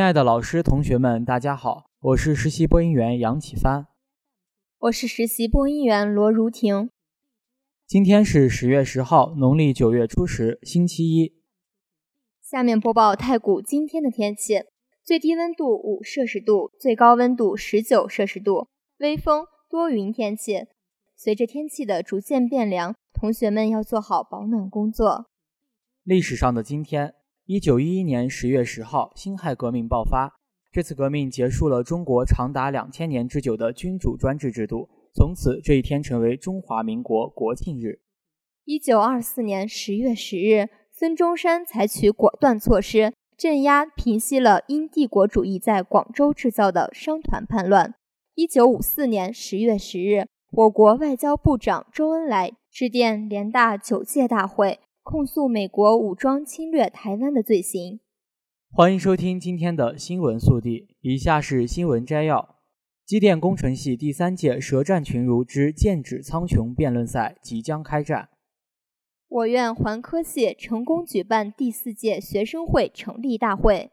[0.00, 3.86] 亲爱的老师、同学们，大家好，我是实习播音员杨启帆，
[4.78, 6.88] 我是实习播音员罗如婷。
[7.86, 11.34] 今天是十月十号，农历九月初十，星期一。
[12.40, 14.64] 下面播报太谷今天的天气：
[15.04, 18.68] 最低温度五摄氏度，最高温度十九摄氏度，
[19.00, 20.64] 微风，多云天气。
[21.14, 25.26] 随着天气的逐渐变凉，同学们要做好保暖工作。
[26.04, 27.16] 历史上的今天。
[27.52, 30.38] 一九一一年十月十号，辛亥革命爆发。
[30.70, 37.98] 这次革命结束了中国长达两千年之久的君主专制制度，从此这一天成为中华民国国庆日。
[38.64, 47.96] 一九二四年十月十日，孙中山采取果断措施，镇压平息了因帝国主义在广州制造的商团叛乱。
[48.36, 54.78] 一九五四年十月十日，我国外交部长周恩来致电联大九届大会。
[55.10, 57.98] 控诉美国武装侵略台湾的罪行。
[58.70, 62.60] 欢迎收听今天的新闻速递，以下是新闻摘要：
[63.04, 68.28] 机电工程系第三届舌战群儒之剑指苍穹辩论赛即将开战。
[69.26, 73.90] 我院环科系成功举办第四届学生会成立大会。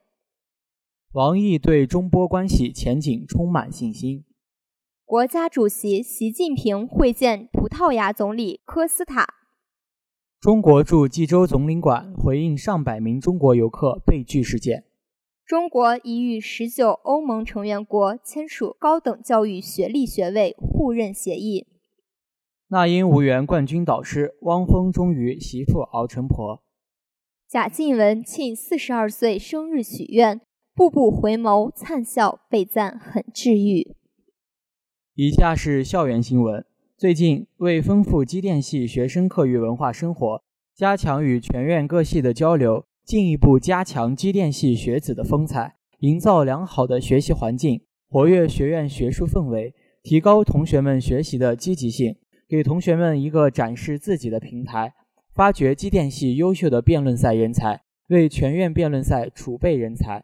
[1.14, 4.24] 王毅对中波关系前景充满信心。
[5.04, 9.37] 国家主席习近平会见葡萄牙总理科斯塔。
[10.40, 14.84] 中国驻济州总领馆回应上百名中国游客被拒事件。
[15.44, 21.66] 中国已与十九欧盟成员国签署高等教育学历学位互认协议。
[22.68, 26.62] 那英无缘冠军导师，汪峰终于媳妇熬成婆。
[27.50, 30.42] 贾静雯庆四十二岁生日许愿，
[30.76, 33.96] 步步回眸灿笑，被赞很治愈。
[35.16, 36.64] 以下是校园新闻。
[37.00, 40.42] 最近，为丰富机电系学生课余文化生活，
[40.76, 52.16] 加强与全院各系的交流，进一步加强机电系学子的风采，营造良好的学习环境，活跃学院学术氛围，提高同学们学习的积极性，
[52.50, 54.96] 给同学们一个展示自己的平台，
[55.36, 60.24] 发掘机电系优秀的辩论赛人才，为全院辩论赛储备人才。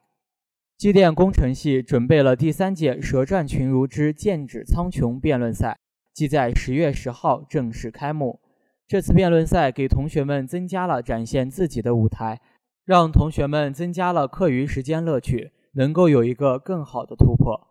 [0.76, 5.78] 机电工程系准备了第三届“舌战群儒之剑指苍穹”辩论赛。
[6.14, 8.40] 即在十月十号正式开幕。
[8.88, 12.40] 这次辩论赛给同学们增加了展现自己的舞台，
[12.86, 17.70] 让同学们增加了课余时间乐趣，能够有一个更好的突破。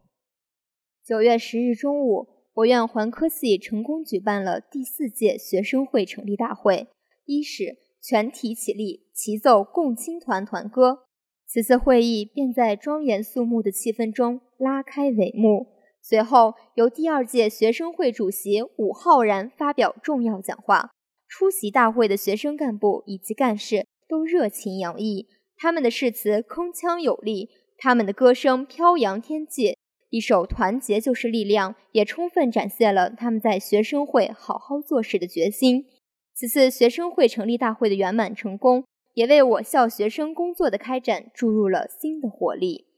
[1.04, 6.88] 九月十日中午，我院环科系成功举办了第四届学生会成立大会，
[7.24, 11.04] 一是全体起立，齐奏共青团团歌。
[11.46, 15.66] 此次会议便在庄严肃穆的气氛中拉开帷幕。
[16.02, 20.90] 随后，由第二届学生会主席武浩然发表重要讲话。
[21.28, 27.48] 出席大会的学生干部以及干事都热情洋溢，他们的誓词铿锵有力，
[27.78, 29.78] 他们的歌声飘扬天际。
[30.10, 35.86] 一首《团结就是力量》也充分展现了他们在学生会好好做事的决心。
[36.34, 42.88] 此次学生会成立大会的圆满成功，也为我校学生工作的开展注入了新的活力。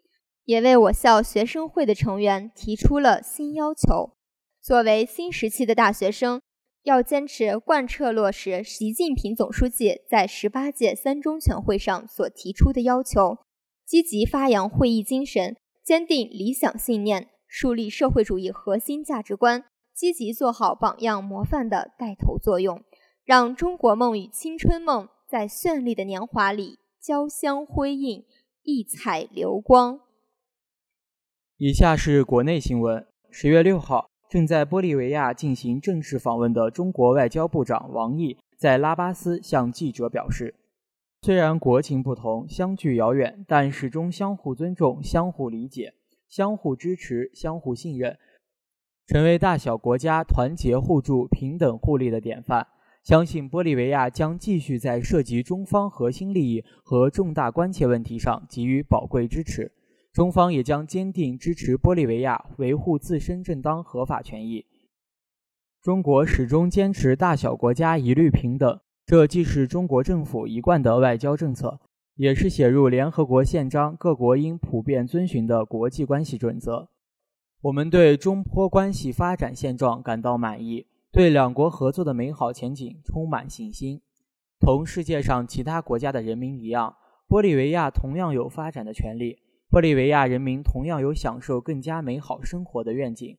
[0.44, 4.12] 也为我校学生会的成员提出了新要求。
[4.60, 6.40] 作为新时期的大学生，
[6.82, 13.38] 要坚持贯彻落实习近平总书记在十八届三中全会上所提出的要求，
[13.86, 19.64] 积极发扬会议精神，坚定理想信念，树立社会主义核心价值观，
[19.94, 22.82] 积极做好榜样模范的带头作用，
[23.24, 28.24] 让中国梦与青春梦在绚丽的年华里交相辉映，
[28.62, 30.00] 异彩流光。
[31.66, 33.06] 以下是国内新闻。
[33.30, 40.56] 十月六号，正在玻利维亚进行正式访问的中国外交部长王毅在拉巴斯向记者表示
[41.24, 45.94] ：“虽然国情不同，相距遥远，但始终相互尊重、相互理解、
[46.28, 48.18] 相互支持、相互信任，
[49.06, 52.66] 成为大小国家团结互助、平等互利的典范。
[53.02, 59.72] 相信玻利维亚将继续在涉及中方核心利益和重大关切问题上给予宝贵支持。”
[60.14, 64.64] 中方也将坚定支持玻利维亚维护自身正当合法权益。
[65.82, 71.80] 中国始终坚持大小国家一律平等，这既是中国政府一贯的外交政策，
[72.14, 76.88] 也是写入联合国宪章各国应普遍遵循的国际关系准则。
[77.62, 84.00] 我们对中坡关系发展现状感到满意，对两国合作的美好前景充满信心。
[84.60, 86.94] 同世界上其他国家的人民一样，
[87.28, 89.40] 玻利维亚同样有发展的权利，
[89.74, 93.36] 玻利维亚人民同样有享受更加美好生活的愿景。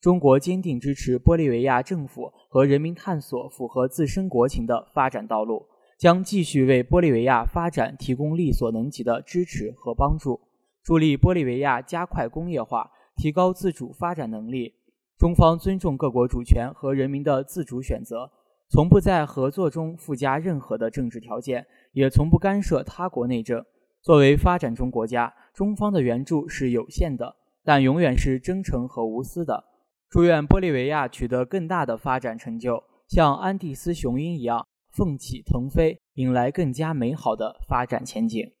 [0.00, 5.66] 中国坚定支持玻利维亚政府和人民探索符合自身国情的发展道路，
[5.98, 10.40] 将继续为玻利维亚发展提供力所能及的支持和帮助，
[10.82, 14.72] 助力玻利维亚加快工业化，提高自主发展能力。
[15.18, 18.30] 中方尊重各国主权和人民的自主选择，
[18.70, 23.62] 从不在合作中附加任何的政治条件，也从不干涉他国内政。
[24.00, 27.34] 作为发展中国家，中方的援助是有限的，
[27.64, 29.64] 但永远是真诚和无私的。
[30.08, 38.52] 祝愿玻利维亚取得更大的发展成就，像安第斯雄鹰一样奋起腾飞，迎来更加美好的发展前景。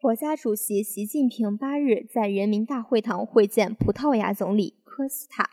[0.00, 5.48] 国家主席习近平八日在人民大会堂会见葡萄牙总理科斯塔。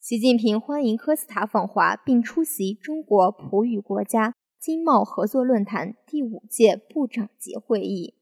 [0.00, 8.15] 习近平欢迎科斯塔访华，并出席中国葡语国家经贸合作论坛第五届部长级会议。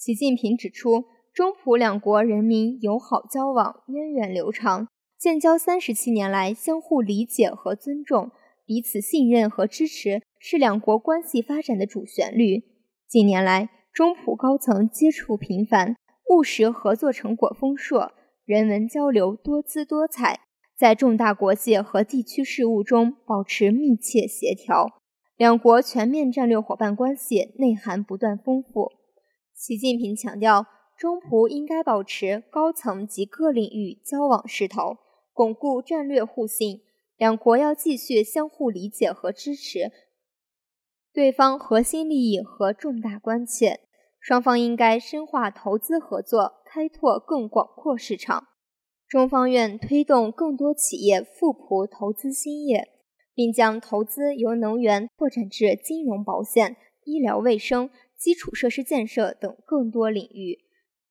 [0.00, 4.88] 习近平指出，中葡两国人民友好交往源远流长。
[5.18, 8.30] 建交三十七年来，相互理解和尊重，
[8.64, 12.62] 彼此信任和支持是两国关系发展的主旋律。
[13.06, 15.96] 近年来，中葡高层接触频繁，
[16.30, 18.12] 务实合作成果丰硕，
[18.46, 20.40] 人文交流多姿多彩，
[20.78, 24.98] 在重大国际和地区事务中保持密切协调。
[25.36, 28.92] 两国全面战略伙伴关系内涵不断丰富。
[29.60, 30.64] 习近平强调，
[30.96, 34.96] 中葡应该保持高层及各领域交往势头。
[35.34, 36.80] 巩固战略互信，
[37.18, 39.92] 两国要继续相互理解和支持
[41.12, 43.80] 对方核心利益和重大关切。
[44.18, 48.46] 双方应该深化投资合作，开拓更广阔市场。
[49.06, 52.88] 中方愿推动更多企业赴葡投资兴业，
[53.34, 57.90] 并将投资由能源拓展至金融、保险、医疗卫生、
[58.20, 60.58] 基础设施建设等更多领域。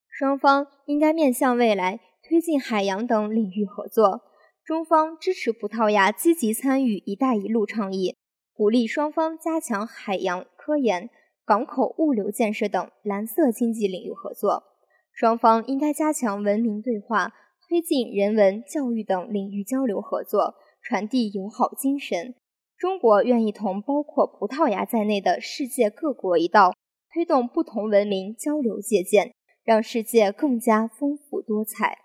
[0.07, 1.99] 双方应该面向未来。
[2.21, 4.21] 推进海洋等领域合作，
[4.63, 8.15] 中方支持葡萄牙积极参与“一带一路”倡议，
[8.53, 11.09] 鼓励双方加强海洋科研、
[11.43, 14.63] 港口物流建设等蓝色经济领域合作。
[15.11, 17.33] 双方应该加强文明对话，
[17.67, 20.53] 推进人文、教育等领域交流合作，
[20.83, 22.35] 传递友好精神。
[22.77, 26.75] 中国愿意同包括葡萄牙在内的世界各国一道，
[27.11, 29.33] 推动不同文明交流借鉴，
[29.63, 31.97] 让世界更加丰富多彩。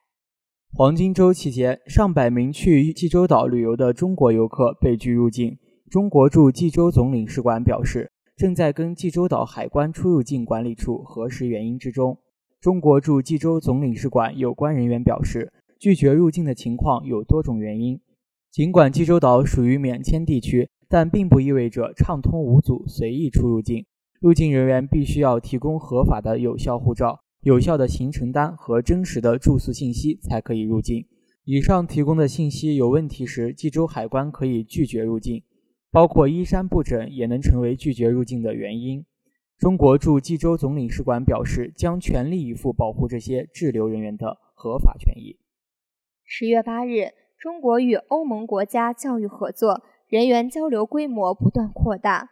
[0.73, 5.59] 黄金周期间，上百名去济州岛旅游的中国游客被拒入境。
[5.91, 12.19] 中国驻济州总领事馆表示，正在跟济州岛海关出入境管理处核实原因之中。
[12.59, 18.01] 中国驻济州总领事馆有关人员表示，拒绝入境的情况有多种原因。
[18.51, 23.85] 尽管济州岛属于免签地区，但并不意味着畅通无阻、随意出入境。
[24.25, 27.21] 入境人员必须要提供合法的有效护照。
[27.43, 31.05] 有效的行程单和真实的住宿信息才可以入境。
[31.45, 35.43] 以上提供的信息有问题时，济州海关可以拒绝入境，
[35.93, 39.05] 包括衣衫不整也能成为拒绝入境的原因。
[39.59, 45.37] 中国驻济州总领事馆表示，将全力以赴保护这些滞留人员的合法权益。
[46.25, 52.31] 十月八日，中国与欧盟国家教育合作人员交流规模不断扩大，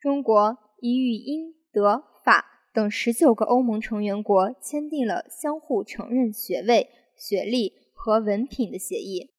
[0.00, 2.44] 中国已与英、德、法。
[2.74, 9.30] 等十九个欧盟成员国签订了相互承认学位、学历和文凭的协议。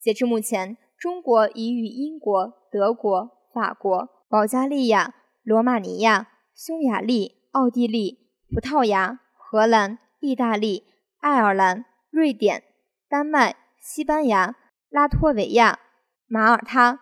[0.00, 10.84] 截至目前，中国已与英国、德国、法国、保加利亚、罗马尼亚、匈牙利、奥地利、葡萄牙、荷兰、意大利、
[11.18, 12.62] 爱尔兰、瑞典、
[13.06, 14.56] 丹麦、西班牙、
[14.88, 15.78] 拉脱维亚、
[16.26, 17.00] 马耳他、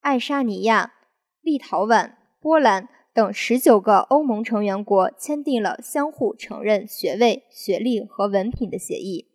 [0.00, 0.94] 爱沙尼亚、
[1.42, 2.88] 立陶宛、波兰。
[3.16, 9.28] 等十九个欧盟成员国签订了相互承认学位、学历和文凭的协议。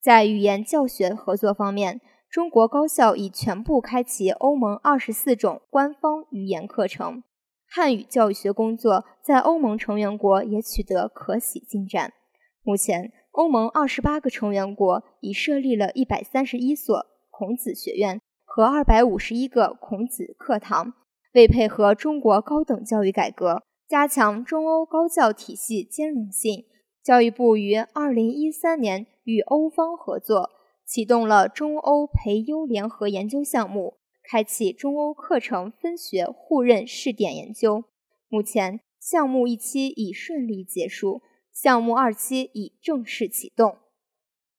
[0.00, 7.22] 在语言教学合作方面，中国高校已全部开启欧盟二十四种官方语言课程。
[7.68, 12.14] 汉语教育学工作在欧盟成员国也取得可喜进展。
[12.62, 20.94] 目前，欧盟二十八个成员国已设立了一百三十一所孔子学院和二百五十一个孔子课堂。
[21.34, 26.64] 为配合中国高等教育改革，加强中欧高教体系兼容性，
[27.02, 30.50] 教育部于二零一三年与欧方合作，
[30.86, 37.84] 启动了中欧培优联合研究项目，开启中欧课程分学互认试点研究。
[38.28, 43.76] 目前，项目一期已顺利结束，项目二期已正式启动。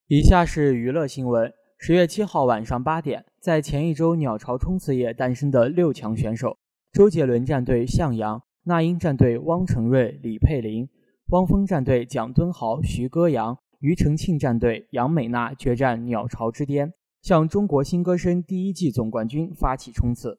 [0.08, 6.58] 以下是娱乐新闻：十月七号晚上八点，在前一周鸟巢冲刺夜诞生的六强选手——
[6.92, 10.90] 周杰伦战队向阳、那英战队汪晨瑞、李佩玲、
[11.28, 20.38] 汪峰战队蒋敦豪、徐歌阳、庾澄庆战队杨美娜决战鸟巢之巅，向中国新歌声第一季总冠军发起冲刺。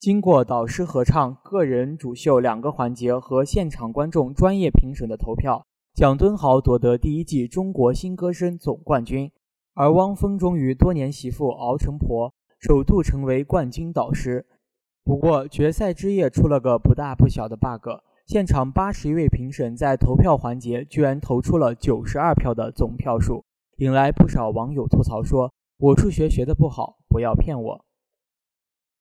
[0.00, 5.64] 经过导师合唱、个人主秀两个环节和现场观众专业评审的投票，
[5.94, 9.30] 蒋敦豪夺得第一季中国新歌声总冠军，
[9.74, 14.46] 而汪峰终于多年媳妇熬成婆，首度成为冠军导师。
[15.04, 17.88] 不过决赛之夜出了个不大不小的 bug，
[18.24, 23.44] 现场八十一位评审在投票环节居然投出了九十二票的总票数，
[23.78, 27.84] 引来不少网友吐槽说：“我数学学得不好，不要骗我。”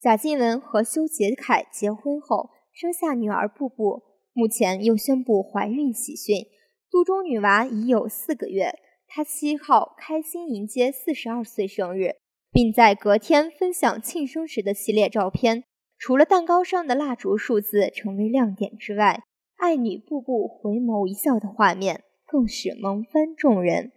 [0.02, 4.02] 贾静雯和修杰楷结婚后生下女儿布布，
[4.34, 6.48] 目前又宣布怀孕喜讯，
[6.90, 8.80] 肚中女娃已有四个月。
[9.16, 12.16] 他七号开心迎接四十二岁生日，
[12.52, 15.66] 并在隔天分享庆生时的系列照片。
[16.00, 19.22] 除了蛋糕上的蜡烛数字成为亮点之外，
[19.58, 23.92] 爱女步步回眸一笑的画面更是萌翻众人。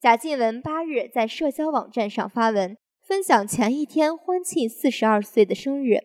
[0.00, 2.78] 贾静雯八日在社交网站上发文。
[3.02, 5.98] 分享前一天欢庆四十二岁的生日，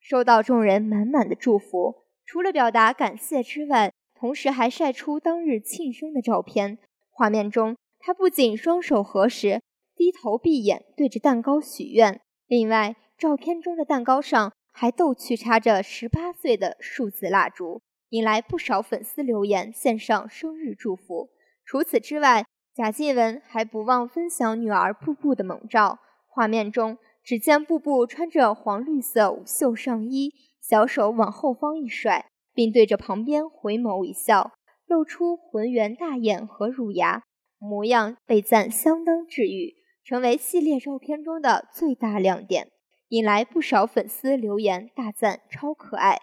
[0.00, 2.02] 收到众人满满的祝福。
[2.26, 6.78] 除了表达感谢之外，同时还晒出当日庆生的照片。
[7.14, 9.62] 画面中，他不仅双手合十，
[9.94, 12.20] 低头闭眼对着蛋糕许愿。
[12.48, 21.30] 另外，照片中的蛋糕上还逗趣插着十八岁的数字蜡烛，引来不少粉丝留言献上生日祝福。
[21.64, 22.44] 除此之外，
[22.74, 26.00] 贾静雯还不忘分享女儿布布的猛照。
[26.26, 34.50] 画面中，只见布布穿着黄绿色无袖上衣，小手往后方一甩，并对着旁边回眸一笑，
[34.86, 37.22] 露出浑圆大眼和乳牙，
[37.62, 42.72] 模样被赞相当治愈，成为系列照片中的最大亮点，
[43.08, 46.18] 引来不少粉丝留言大赞超可爱。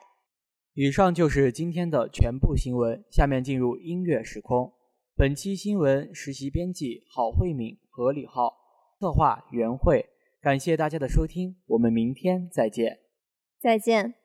[0.73, 4.73] 以上就是今天的全部新闻，下面进入音乐时空。
[5.15, 8.57] 本期新闻实习编辑郝慧敏和李浩。
[8.99, 10.07] 策划袁慧，
[10.41, 12.99] 感谢大家的收听，我们明天再见。
[13.57, 14.18] 再见。